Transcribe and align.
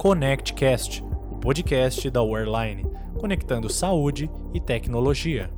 ConnectCast, 0.00 1.04
o 1.30 1.36
podcast 1.36 2.08
da 2.08 2.22
Wearline, 2.22 2.90
conectando 3.18 3.68
saúde 3.68 4.30
e 4.54 4.58
tecnologia. 4.58 5.50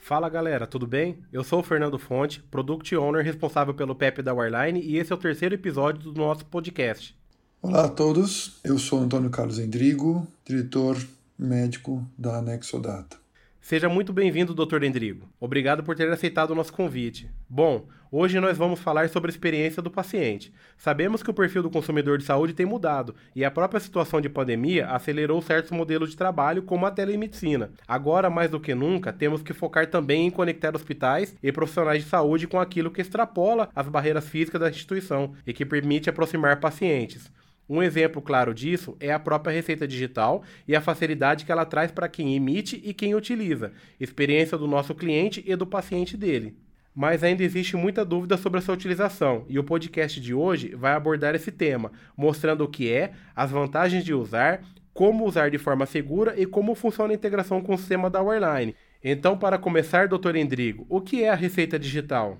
Fala 0.00 0.30
galera, 0.30 0.66
tudo 0.66 0.86
bem? 0.86 1.22
Eu 1.30 1.44
sou 1.44 1.60
o 1.60 1.62
Fernando 1.62 1.98
Fonte, 1.98 2.42
Product 2.50 2.96
Owner 2.96 3.22
responsável 3.22 3.74
pelo 3.74 3.94
PEP 3.94 4.22
da 4.22 4.32
Wireline 4.32 4.80
e 4.80 4.96
esse 4.96 5.12
é 5.12 5.14
o 5.14 5.18
terceiro 5.18 5.54
episódio 5.54 6.10
do 6.10 6.18
nosso 6.18 6.46
podcast. 6.46 7.14
Olá 7.60 7.84
a 7.84 7.88
todos, 7.90 8.60
eu 8.64 8.78
sou 8.78 9.00
Antônio 9.00 9.28
Carlos 9.28 9.58
Endrigo, 9.58 10.26
diretor 10.42 10.96
médico 11.38 12.02
da 12.16 12.40
Nexodata. 12.40 13.18
Seja 13.60 13.90
muito 13.90 14.12
bem-vindo, 14.12 14.54
Dr. 14.54 14.82
Endrigo. 14.82 15.28
Obrigado 15.38 15.84
por 15.84 15.94
ter 15.94 16.10
aceitado 16.10 16.50
o 16.50 16.54
nosso 16.54 16.72
convite. 16.72 17.30
Bom, 17.48 17.86
hoje 18.10 18.40
nós 18.40 18.56
vamos 18.56 18.80
falar 18.80 19.08
sobre 19.10 19.30
a 19.30 19.32
experiência 19.32 19.82
do 19.82 19.90
paciente. 19.90 20.52
Sabemos 20.78 21.22
que 21.22 21.30
o 21.30 21.34
perfil 21.34 21.62
do 21.62 21.70
consumidor 21.70 22.16
de 22.16 22.24
saúde 22.24 22.54
tem 22.54 22.64
mudado 22.64 23.14
e 23.36 23.44
a 23.44 23.50
própria 23.50 23.78
situação 23.78 24.20
de 24.20 24.30
pandemia 24.30 24.88
acelerou 24.88 25.40
certos 25.42 25.70
modelos 25.72 26.10
de 26.10 26.16
trabalho, 26.16 26.62
como 26.62 26.86
a 26.86 26.90
telemedicina. 26.90 27.70
Agora, 27.86 28.30
mais 28.30 28.50
do 28.50 28.58
que 28.58 28.74
nunca, 28.74 29.12
temos 29.12 29.42
que 29.42 29.52
focar 29.52 29.86
também 29.88 30.26
em 30.26 30.30
conectar 30.30 30.74
hospitais 30.74 31.36
e 31.42 31.52
profissionais 31.52 32.02
de 32.02 32.08
saúde 32.08 32.48
com 32.48 32.58
aquilo 32.58 32.90
que 32.90 33.02
extrapola 33.02 33.68
as 33.76 33.86
barreiras 33.86 34.26
físicas 34.26 34.60
da 34.60 34.70
instituição 34.70 35.34
e 35.46 35.52
que 35.52 35.66
permite 35.66 36.08
aproximar 36.08 36.58
pacientes. 36.60 37.30
Um 37.70 37.80
exemplo 37.80 38.20
claro 38.20 38.52
disso 38.52 38.96
é 38.98 39.12
a 39.12 39.18
própria 39.20 39.54
receita 39.54 39.86
digital 39.86 40.42
e 40.66 40.74
a 40.74 40.80
facilidade 40.80 41.44
que 41.44 41.52
ela 41.52 41.64
traz 41.64 41.92
para 41.92 42.08
quem 42.08 42.34
emite 42.34 42.82
e 42.84 42.92
quem 42.92 43.14
utiliza, 43.14 43.70
experiência 44.00 44.58
do 44.58 44.66
nosso 44.66 44.92
cliente 44.92 45.44
e 45.46 45.54
do 45.54 45.64
paciente 45.64 46.16
dele. 46.16 46.56
Mas 46.92 47.22
ainda 47.22 47.44
existe 47.44 47.76
muita 47.76 48.04
dúvida 48.04 48.36
sobre 48.36 48.58
a 48.58 48.60
sua 48.60 48.74
utilização, 48.74 49.44
e 49.48 49.56
o 49.56 49.62
podcast 49.62 50.20
de 50.20 50.34
hoje 50.34 50.74
vai 50.74 50.94
abordar 50.94 51.36
esse 51.36 51.52
tema, 51.52 51.92
mostrando 52.16 52.64
o 52.64 52.68
que 52.68 52.90
é, 52.90 53.12
as 53.36 53.52
vantagens 53.52 54.04
de 54.04 54.12
usar, 54.12 54.64
como 54.92 55.24
usar 55.24 55.48
de 55.48 55.56
forma 55.56 55.86
segura 55.86 56.34
e 56.36 56.46
como 56.46 56.74
funciona 56.74 57.12
a 57.12 57.14
integração 57.14 57.62
com 57.62 57.74
o 57.74 57.78
sistema 57.78 58.10
da 58.10 58.20
Wireline. 58.20 58.74
Então, 59.02 59.38
para 59.38 59.56
começar, 59.56 60.08
Dr. 60.08 60.34
Endrigo, 60.34 60.86
o 60.88 61.00
que 61.00 61.22
é 61.22 61.30
a 61.30 61.36
receita 61.36 61.78
digital? 61.78 62.36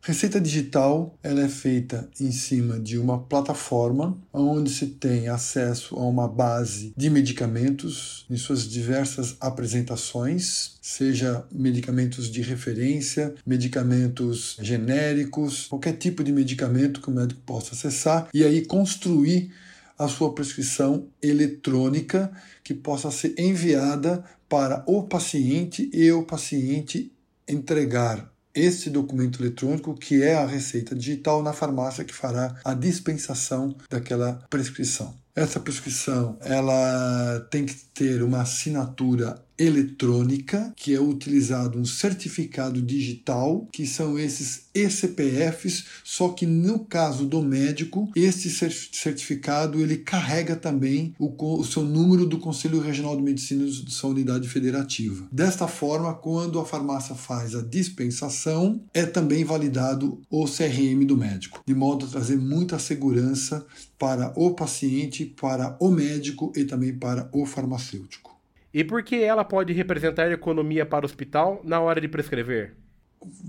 Receita 0.00 0.40
digital 0.40 1.18
ela 1.20 1.42
é 1.42 1.48
feita 1.48 2.08
em 2.20 2.30
cima 2.30 2.78
de 2.78 2.96
uma 2.96 3.18
plataforma 3.18 4.16
onde 4.32 4.70
se 4.70 4.86
tem 4.86 5.26
acesso 5.26 5.96
a 5.96 6.06
uma 6.06 6.28
base 6.28 6.92
de 6.96 7.10
medicamentos 7.10 8.24
em 8.30 8.36
suas 8.36 8.68
diversas 8.68 9.36
apresentações, 9.40 10.78
seja 10.80 11.44
medicamentos 11.50 12.30
de 12.30 12.40
referência, 12.40 13.34
medicamentos 13.44 14.56
genéricos, 14.60 15.66
qualquer 15.66 15.94
tipo 15.94 16.22
de 16.22 16.30
medicamento 16.30 17.00
que 17.00 17.10
o 17.10 17.14
médico 17.14 17.40
possa 17.44 17.74
acessar 17.74 18.28
e 18.32 18.44
aí 18.44 18.64
construir 18.64 19.50
a 19.98 20.06
sua 20.06 20.32
prescrição 20.32 21.08
eletrônica 21.20 22.30
que 22.62 22.74
possa 22.74 23.10
ser 23.10 23.34
enviada 23.38 24.22
para 24.48 24.84
o 24.86 25.02
paciente 25.02 25.90
e 25.92 26.12
o 26.12 26.22
paciente 26.22 27.12
entregar 27.48 28.35
este 28.56 28.88
documento 28.88 29.40
eletrônico, 29.40 29.94
que 29.94 30.22
é 30.22 30.34
a 30.34 30.46
receita 30.46 30.94
digital 30.94 31.42
na 31.42 31.52
farmácia 31.52 32.04
que 32.04 32.14
fará 32.14 32.56
a 32.64 32.72
dispensação 32.72 33.76
daquela 33.90 34.44
prescrição. 34.48 35.14
Essa 35.36 35.60
prescrição 35.60 36.38
ela 36.40 37.46
tem 37.50 37.66
que 37.66 37.74
ter 37.92 38.22
uma 38.22 38.40
assinatura 38.40 39.44
eletrônica, 39.58 40.72
que 40.76 40.94
é 40.94 41.00
utilizado 41.00 41.78
um 41.78 41.84
certificado 41.84 42.80
digital, 42.82 43.66
que 43.72 43.86
são 43.86 44.18
esses 44.18 44.66
ECPFs, 44.74 45.84
só 46.04 46.28
que 46.28 46.44
no 46.44 46.80
caso 46.80 47.24
do 47.24 47.42
médico, 47.42 48.10
esse 48.14 48.50
certificado 48.50 49.80
ele 49.80 49.96
carrega 49.96 50.54
também 50.54 51.14
o, 51.18 51.34
o 51.58 51.64
seu 51.64 51.82
número 51.82 52.26
do 52.26 52.38
Conselho 52.38 52.80
Regional 52.80 53.16
de 53.16 53.22
Medicina 53.22 53.64
de 53.64 53.90
sua 53.90 54.10
unidade 54.10 54.48
federativa. 54.48 55.26
Desta 55.32 55.66
forma, 55.66 56.12
quando 56.12 56.60
a 56.60 56.66
farmácia 56.66 57.14
faz 57.14 57.54
a 57.54 57.62
dispensação, 57.62 58.82
é 58.92 59.06
também 59.06 59.44
validado 59.44 60.20
o 60.28 60.44
CRM 60.44 61.06
do 61.06 61.16
médico, 61.16 61.62
de 61.66 61.74
modo 61.74 62.04
a 62.04 62.08
trazer 62.08 62.36
muita 62.36 62.78
segurança 62.78 63.64
para 63.98 64.32
o 64.36 64.54
paciente, 64.54 65.25
para 65.26 65.76
o 65.80 65.90
médico 65.90 66.52
e 66.56 66.64
também 66.64 66.96
para 66.96 67.28
o 67.32 67.44
farmacêutico. 67.44 68.36
E 68.72 68.84
por 68.84 69.02
que 69.02 69.16
ela 69.16 69.44
pode 69.44 69.72
representar 69.72 70.30
economia 70.30 70.84
para 70.84 71.04
o 71.04 71.06
hospital 71.06 71.60
na 71.64 71.80
hora 71.80 72.00
de 72.00 72.08
prescrever? 72.08 72.76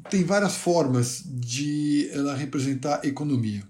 Tem 0.09 0.23
várias 0.23 0.55
formas 0.55 1.21
de 1.25 2.09
ela 2.13 2.33
representar 2.33 3.03
economia. 3.03 3.63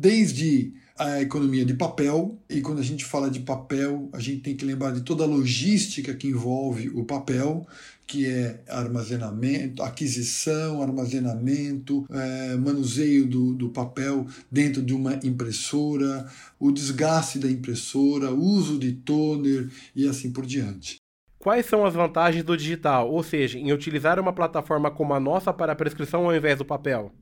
Desde 0.00 0.72
a 0.96 1.20
economia 1.20 1.64
de 1.64 1.74
papel, 1.74 2.38
e 2.48 2.60
quando 2.60 2.78
a 2.78 2.84
gente 2.84 3.04
fala 3.04 3.28
de 3.28 3.40
papel, 3.40 4.08
a 4.12 4.20
gente 4.20 4.42
tem 4.42 4.56
que 4.56 4.64
lembrar 4.64 4.92
de 4.92 5.00
toda 5.00 5.24
a 5.24 5.26
logística 5.26 6.14
que 6.14 6.28
envolve 6.28 6.88
o 6.90 7.04
papel, 7.04 7.66
que 8.06 8.24
é 8.24 8.62
armazenamento, 8.68 9.82
aquisição, 9.82 10.80
armazenamento, 10.80 12.06
é, 12.10 12.54
manuseio 12.54 13.26
do, 13.26 13.54
do 13.54 13.70
papel 13.70 14.24
dentro 14.48 14.80
de 14.82 14.94
uma 14.94 15.14
impressora, 15.24 16.30
o 16.60 16.70
desgaste 16.70 17.40
da 17.40 17.50
impressora, 17.50 18.30
uso 18.30 18.78
de 18.78 18.92
toner 18.92 19.68
e 19.96 20.08
assim 20.08 20.30
por 20.32 20.46
diante. 20.46 20.98
Quais 21.40 21.66
são 21.66 21.84
as 21.84 21.94
vantagens 21.94 22.44
do 22.44 22.56
digital, 22.56 23.10
ou 23.10 23.24
seja, 23.24 23.58
em 23.58 23.72
utilizar 23.72 24.20
uma 24.20 24.32
plataforma 24.32 24.92
como 24.92 25.12
a 25.12 25.18
nossa 25.18 25.52
para 25.52 25.72
a 25.72 25.76
prescrição 25.76 26.24
ao 26.24 26.36
invés 26.36 26.56
do 26.56 26.64
papel? 26.64 27.12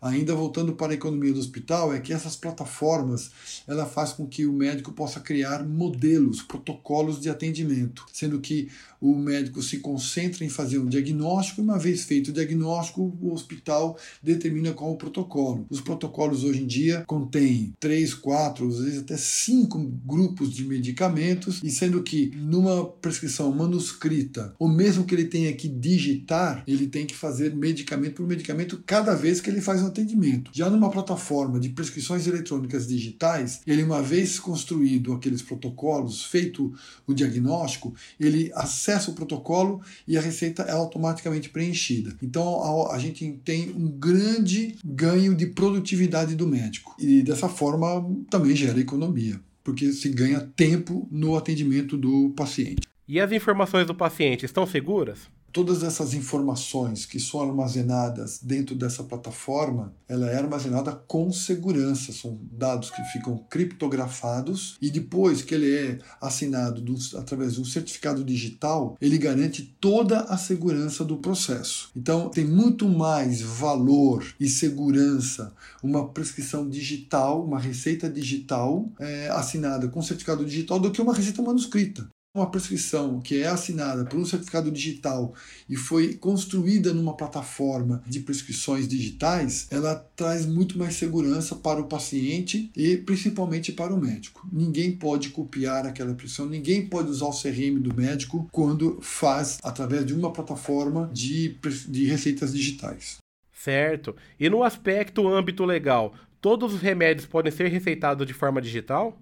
Ainda 0.00 0.34
voltando 0.34 0.74
para 0.74 0.92
a 0.92 0.94
economia 0.94 1.32
do 1.32 1.40
hospital, 1.40 1.92
é 1.92 2.00
que 2.00 2.12
essas 2.12 2.36
plataformas 2.36 3.30
ela 3.66 3.86
faz 3.86 4.12
com 4.12 4.26
que 4.26 4.46
o 4.46 4.52
médico 4.52 4.92
possa 4.92 5.20
criar 5.20 5.66
modelos, 5.66 6.42
protocolos 6.42 7.20
de 7.20 7.28
atendimento, 7.28 8.06
sendo 8.12 8.40
que 8.40 8.68
o 9.00 9.14
médico 9.14 9.62
se 9.62 9.78
concentra 9.78 10.44
em 10.44 10.48
fazer 10.48 10.78
um 10.78 10.86
diagnóstico 10.86 11.60
e 11.60 11.64
uma 11.64 11.78
vez 11.78 12.04
feito 12.04 12.28
o 12.28 12.32
diagnóstico, 12.32 13.16
o 13.20 13.32
hospital 13.32 13.98
determina 14.22 14.72
qual 14.72 14.92
o 14.92 14.96
protocolo. 14.96 15.66
Os 15.68 15.80
protocolos 15.80 16.44
hoje 16.44 16.62
em 16.62 16.66
dia 16.66 17.04
contêm 17.06 17.74
três, 17.78 18.14
quatro, 18.14 18.68
às 18.68 18.78
vezes 18.78 19.00
até 19.00 19.16
cinco 19.16 19.78
grupos 20.04 20.52
de 20.52 20.64
medicamentos 20.64 21.60
e 21.62 21.70
sendo 21.70 22.02
que 22.02 22.32
numa 22.36 22.84
prescrição 22.86 23.52
manuscrita, 23.52 24.54
ou 24.58 24.68
mesmo 24.68 25.04
que 25.04 25.14
ele 25.14 25.26
tenha 25.26 25.52
que 25.52 25.68
digitar, 25.68 26.64
ele 26.66 26.86
tem 26.86 27.06
que 27.06 27.14
fazer 27.14 27.54
medicamento 27.54 28.14
por 28.14 28.26
medicamento 28.26 28.82
cada 28.86 29.14
vez 29.14 29.40
que 29.40 29.50
ele 29.50 29.60
faz 29.60 29.75
um 29.82 29.86
atendimento. 29.86 30.50
Já 30.52 30.68
numa 30.68 30.90
plataforma 30.90 31.58
de 31.58 31.68
prescrições 31.70 32.26
eletrônicas 32.26 32.86
digitais, 32.86 33.60
ele 33.66 33.82
uma 33.82 34.02
vez 34.02 34.38
construído 34.38 35.12
aqueles 35.12 35.42
protocolos, 35.42 36.24
feito 36.24 36.72
o 37.06 37.14
diagnóstico, 37.14 37.94
ele 38.18 38.50
acessa 38.54 39.10
o 39.10 39.14
protocolo 39.14 39.80
e 40.06 40.16
a 40.16 40.20
receita 40.20 40.62
é 40.62 40.72
automaticamente 40.72 41.48
preenchida. 41.48 42.16
Então 42.22 42.62
a, 42.62 42.94
a 42.94 42.98
gente 42.98 43.40
tem 43.44 43.70
um 43.70 43.88
grande 43.88 44.76
ganho 44.84 45.34
de 45.34 45.46
produtividade 45.46 46.34
do 46.34 46.46
médico 46.46 46.94
e 46.98 47.22
dessa 47.22 47.48
forma 47.48 48.04
também 48.30 48.54
gera 48.54 48.80
economia, 48.80 49.40
porque 49.62 49.92
se 49.92 50.08
ganha 50.08 50.40
tempo 50.40 51.08
no 51.10 51.36
atendimento 51.36 51.96
do 51.96 52.30
paciente. 52.36 52.82
E 53.08 53.20
as 53.20 53.30
informações 53.30 53.86
do 53.86 53.94
paciente 53.94 54.44
estão 54.44 54.66
seguras? 54.66 55.28
Todas 55.56 55.82
essas 55.82 56.12
informações 56.12 57.06
que 57.06 57.18
são 57.18 57.40
armazenadas 57.40 58.40
dentro 58.42 58.74
dessa 58.74 59.02
plataforma, 59.02 59.94
ela 60.06 60.30
é 60.30 60.36
armazenada 60.36 60.92
com 60.92 61.32
segurança, 61.32 62.12
são 62.12 62.38
dados 62.52 62.90
que 62.90 63.02
ficam 63.04 63.38
criptografados 63.48 64.76
e 64.82 64.90
depois 64.90 65.40
que 65.40 65.54
ele 65.54 65.74
é 65.74 65.98
assinado 66.20 66.82
do, 66.82 66.94
através 67.16 67.54
de 67.54 67.62
um 67.62 67.64
certificado 67.64 68.22
digital, 68.22 68.98
ele 69.00 69.16
garante 69.16 69.74
toda 69.80 70.20
a 70.24 70.36
segurança 70.36 71.02
do 71.02 71.16
processo. 71.16 71.88
Então, 71.96 72.28
tem 72.28 72.44
muito 72.44 72.86
mais 72.86 73.40
valor 73.40 74.26
e 74.38 74.50
segurança 74.50 75.54
uma 75.82 76.06
prescrição 76.06 76.68
digital, 76.68 77.42
uma 77.42 77.58
receita 77.58 78.10
digital 78.10 78.86
é, 79.00 79.30
assinada 79.30 79.88
com 79.88 80.02
certificado 80.02 80.44
digital 80.44 80.78
do 80.78 80.90
que 80.90 81.00
uma 81.00 81.14
receita 81.14 81.40
manuscrita 81.40 82.06
uma 82.36 82.50
prescrição 82.50 83.20
que 83.20 83.42
é 83.42 83.46
assinada 83.46 84.04
por 84.04 84.18
um 84.18 84.24
certificado 84.24 84.70
digital 84.70 85.34
e 85.68 85.76
foi 85.76 86.14
construída 86.14 86.92
numa 86.92 87.16
plataforma 87.16 88.02
de 88.06 88.20
prescrições 88.20 88.86
digitais, 88.86 89.66
ela 89.70 89.94
traz 90.14 90.44
muito 90.46 90.78
mais 90.78 90.94
segurança 90.94 91.56
para 91.56 91.80
o 91.80 91.86
paciente 91.86 92.70
e 92.76 92.96
principalmente 92.96 93.72
para 93.72 93.94
o 93.94 94.00
médico. 94.00 94.46
Ninguém 94.52 94.92
pode 94.92 95.30
copiar 95.30 95.86
aquela 95.86 96.14
prescrição, 96.14 96.46
ninguém 96.46 96.86
pode 96.86 97.10
usar 97.10 97.26
o 97.26 97.30
CRM 97.30 97.80
do 97.80 97.94
médico 97.94 98.48
quando 98.52 98.98
faz 99.00 99.58
através 99.62 100.04
de 100.04 100.14
uma 100.14 100.32
plataforma 100.32 101.10
de, 101.12 101.58
de 101.88 102.04
receitas 102.04 102.52
digitais. 102.52 103.18
Certo. 103.52 104.14
E 104.38 104.48
no 104.48 104.62
aspecto 104.62 105.26
âmbito 105.26 105.64
legal, 105.64 106.14
todos 106.40 106.74
os 106.74 106.80
remédios 106.80 107.26
podem 107.26 107.50
ser 107.50 107.68
receitados 107.68 108.26
de 108.26 108.34
forma 108.34 108.60
digital? 108.60 109.18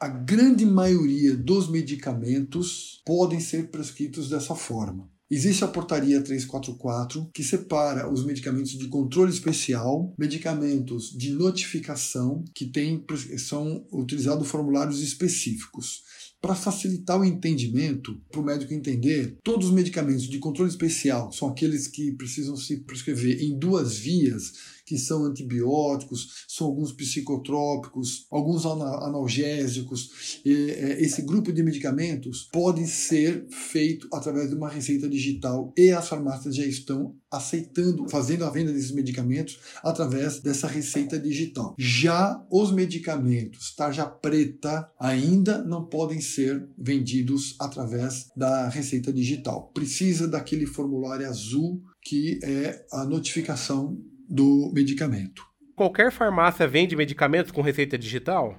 A 0.00 0.08
grande 0.08 0.64
maioria 0.64 1.36
dos 1.36 1.68
medicamentos 1.68 3.02
podem 3.04 3.38
ser 3.38 3.70
prescritos 3.70 4.30
dessa 4.30 4.54
forma. 4.54 5.06
Existe 5.30 5.62
a 5.62 5.68
portaria 5.68 6.22
344 6.22 7.30
que 7.34 7.44
separa 7.44 8.10
os 8.10 8.24
medicamentos 8.24 8.72
de 8.72 8.88
controle 8.88 9.30
especial, 9.30 10.12
medicamentos 10.18 11.10
de 11.10 11.32
notificação 11.32 12.42
que 12.54 12.64
tem, 12.64 13.04
são 13.36 13.86
utilizados 13.92 14.48
formulários 14.48 15.02
específicos. 15.02 16.02
Para 16.40 16.54
facilitar 16.54 17.20
o 17.20 17.24
entendimento, 17.24 18.18
para 18.32 18.40
o 18.40 18.44
médico 18.44 18.72
entender, 18.72 19.36
todos 19.44 19.66
os 19.66 19.74
medicamentos 19.74 20.26
de 20.26 20.38
controle 20.38 20.70
especial 20.70 21.30
são 21.30 21.48
aqueles 21.48 21.86
que 21.86 22.12
precisam 22.12 22.56
se 22.56 22.78
prescrever 22.78 23.42
em 23.42 23.58
duas 23.58 23.98
vias, 23.98 24.54
que 24.90 24.98
são 24.98 25.24
antibióticos, 25.24 26.44
são 26.48 26.66
alguns 26.66 26.90
psicotrópicos, 26.90 28.26
alguns 28.28 28.66
analgésicos. 28.66 30.40
É, 30.44 31.00
esse 31.00 31.22
grupo 31.22 31.52
de 31.52 31.62
medicamentos 31.62 32.48
pode 32.52 32.84
ser 32.88 33.46
feito 33.48 34.08
através 34.12 34.50
de 34.50 34.56
uma 34.56 34.68
receita 34.68 35.08
digital 35.08 35.72
e 35.78 35.92
as 35.92 36.08
farmácias 36.08 36.56
já 36.56 36.66
estão 36.66 37.14
aceitando, 37.30 38.08
fazendo 38.08 38.44
a 38.44 38.50
venda 38.50 38.72
desses 38.72 38.90
medicamentos 38.90 39.60
através 39.80 40.40
dessa 40.40 40.66
receita 40.66 41.16
digital. 41.16 41.76
Já 41.78 42.44
os 42.50 42.72
medicamentos 42.72 43.72
tarja 43.76 44.04
preta 44.06 44.90
ainda 44.98 45.62
não 45.62 45.84
podem 45.84 46.20
ser 46.20 46.68
vendidos 46.76 47.54
através 47.60 48.28
da 48.36 48.68
receita 48.68 49.12
digital. 49.12 49.70
Precisa 49.72 50.26
daquele 50.26 50.66
formulário 50.66 51.28
azul 51.28 51.80
que 52.02 52.40
é 52.42 52.84
a 52.90 53.04
notificação 53.04 53.96
do 54.30 54.70
medicamento. 54.72 55.44
Qualquer 55.74 56.12
farmácia 56.12 56.68
vende 56.68 56.94
medicamentos 56.94 57.50
com 57.50 57.62
receita 57.62 57.98
digital? 57.98 58.56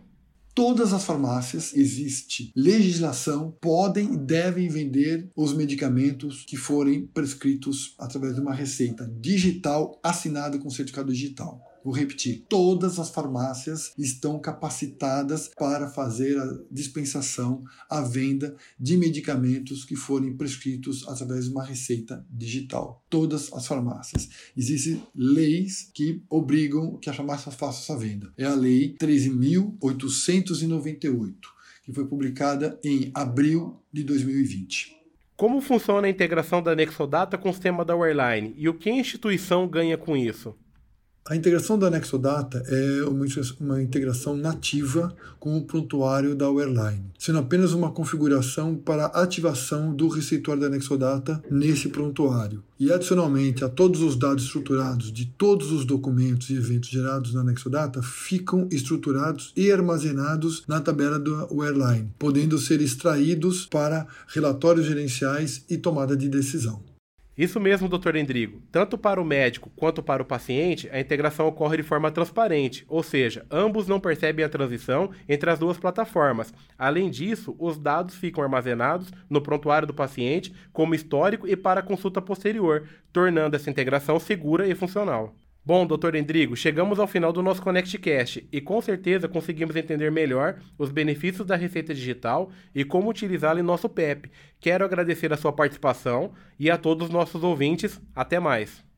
Todas 0.54 0.92
as 0.92 1.06
farmácias 1.06 1.74
existe 1.74 2.52
legislação, 2.54 3.56
podem 3.62 4.16
e 4.16 4.18
devem 4.18 4.68
vender 4.68 5.32
os 5.34 5.54
medicamentos 5.54 6.44
que 6.46 6.58
forem 6.58 7.08
prescritos 7.08 7.96
através 7.98 8.36
de 8.36 8.42
uma 8.42 8.54
receita 8.54 9.10
digital 9.20 9.98
assinada 10.04 10.60
com 10.60 10.70
certificado 10.70 11.14
digital. 11.14 11.71
Vou 11.84 11.94
repetir: 11.94 12.46
todas 12.48 12.98
as 13.00 13.10
farmácias 13.10 13.92
estão 13.98 14.40
capacitadas 14.40 15.50
para 15.58 15.90
fazer 15.90 16.38
a 16.38 16.60
dispensação, 16.70 17.64
a 17.90 18.02
venda 18.02 18.56
de 18.80 18.96
medicamentos 18.98 19.84
que 19.84 19.96
forem 19.96 20.38
prescritos 20.38 21.08
através 21.08 21.46
de 21.46 21.52
uma 21.52 21.66
receita 21.66 22.24
digital. 22.30 23.04
Todas 23.10 23.52
as 23.54 23.66
farmácias. 23.66 24.30
Existem 24.56 25.02
leis 25.16 25.90
que 25.94 26.22
obrigam 26.30 26.98
que 26.98 27.10
a 27.10 27.14
farmácia 27.14 27.52
faça 27.52 27.82
essa 27.82 27.98
venda. 27.98 28.32
É 28.38 28.46
a 28.46 28.54
Lei 28.54 28.96
13.898, 29.02 31.36
que 31.84 31.92
foi 31.94 32.06
publicada 32.06 32.80
em 32.84 33.10
abril 33.14 33.82
de 33.92 34.04
2020. 34.04 34.96
Como 35.36 35.60
funciona 35.60 36.06
a 36.06 36.10
integração 36.10 36.62
da 36.62 36.76
Nexodata 36.76 37.36
com 37.36 37.50
o 37.50 37.54
sistema 37.54 37.84
da 37.84 37.96
Airline 37.96 38.54
e 38.56 38.70
o 38.70 38.76
que 38.76 38.92
a 38.92 38.96
instituição 38.96 39.68
ganha 39.68 39.98
com 39.98 40.16
isso? 40.16 40.56
A 41.24 41.36
integração 41.36 41.78
da 41.78 41.88
Nexodata 41.88 42.64
é 42.68 43.04
uma, 43.04 43.80
integração 43.80 44.36
nativa 44.36 45.16
com 45.40 45.56
o 45.56 45.64
prontuário 45.64 46.36
da 46.36 46.48
Airline, 46.48 47.12
sendo 47.18 47.38
apenas 47.38 47.74
uma 47.74 47.92
configuração 47.92 48.76
para 48.76 49.06
ativação 49.06 49.94
do 49.94 50.08
receptor 50.08 50.58
da 50.58 50.68
Nexodata 50.68 51.42
nesse 51.50 51.90
prontuário. 51.90 52.64
E 52.80 52.92
adicionalmente 52.92 53.64
a 53.64 53.70
todos 53.70 54.02
os 54.02 54.16
dados 54.16 54.46
estruturados 54.46 55.14
de 55.14 55.26
todos 55.26 55.72
os 55.72 55.86
documentos 55.86 56.50
e 56.50 56.56
eventos 56.56 56.90
gerados 56.90 57.36
na 57.36 57.44
Nexodata 57.44 58.02
ficam 58.02 58.68
estruturados 58.72 59.54
e 59.56 59.72
armazenados 59.72 60.64
na 60.68 60.82
tabela 60.82 61.20
do 61.20 61.62
Airline, 61.62 62.12
podendo 62.18 62.58
ser 62.58 62.82
extraídos 62.82 63.68
para 63.68 64.08
relatórios 64.28 64.88
gerenciais 64.88 65.64
e 65.70 65.78
tomada 65.78 66.18
de 66.18 66.28
decisão. 66.28 66.91
Isso 67.38 67.60
mesmo, 67.60 67.88
doutor 67.88 68.16
Endrigo. 68.16 68.62
Tanto 68.72 68.98
para 68.98 69.22
o 69.22 69.26
médico 69.26 69.72
quanto 69.76 70.04
para 70.04 70.22
o 70.22 70.26
paciente, 70.26 70.90
a 70.92 71.00
integração 71.00 71.48
ocorre 71.48 71.78
de 71.78 71.84
forma 71.84 72.12
transparente, 72.12 72.86
ou 72.90 73.02
seja, 73.02 73.46
ambos 73.50 73.88
não 73.88 74.00
percebem 74.00 74.44
a 74.44 74.50
transição 74.50 75.12
entre 75.30 75.50
as 75.50 75.58
duas 75.58 75.78
plataformas. 75.78 76.54
Além 76.78 77.10
disso, 77.10 77.56
os 77.58 77.78
dados 77.78 78.16
ficam 78.16 78.44
armazenados 78.44 79.12
no 79.30 79.42
prontuário 79.42 79.88
do 79.88 79.94
paciente 79.94 80.54
como 80.74 80.94
histórico 80.94 81.48
e 81.48 81.56
para 81.56 81.82
consulta 81.82 82.22
posterior, 82.22 82.88
tornando 83.14 83.56
essa 83.56 83.70
integração 83.70 84.20
segura 84.20 84.68
e 84.68 84.76
funcional. 84.76 85.34
Bom, 85.64 85.86
doutor 85.86 86.16
Endrigo, 86.16 86.56
chegamos 86.56 86.98
ao 86.98 87.06
final 87.06 87.32
do 87.32 87.44
nosso 87.44 87.62
ConnectCast 87.62 88.48
e 88.52 88.60
com 88.60 88.82
certeza 88.82 89.28
conseguimos 89.28 89.76
entender 89.76 90.10
melhor 90.12 90.60
os 90.76 90.90
benefícios 90.90 91.46
da 91.46 91.56
receita 91.56 91.94
digital 91.94 92.50
e 92.74 92.84
como 92.84 93.12
utilizá-la 93.12 93.60
em 93.60 93.64
nosso 93.64 93.88
PEP. 93.88 94.32
Quero 94.60 94.84
agradecer 94.84 95.32
a 95.32 95.38
sua 95.38 95.54
participação 95.54 96.34
e 96.58 96.72
a 96.72 96.80
todos 96.80 97.10
os 97.10 97.14
nossos 97.14 97.44
ouvintes. 97.44 98.02
Até 98.16 98.40
mais. 98.40 98.91